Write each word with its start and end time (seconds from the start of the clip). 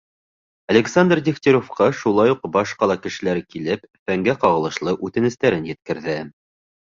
Александр 0.75 1.19
Дегтяревҡа 1.27 1.89
шулай 1.99 2.33
уҡ 2.35 2.47
баш 2.55 2.73
ҡала 2.79 2.95
кешеләре 3.03 3.43
килеп, 3.57 3.85
фәнгә 4.09 4.35
ҡағылышлы 4.47 4.97
үтенестәрен 5.11 5.69
еткерҙе. 5.75 6.19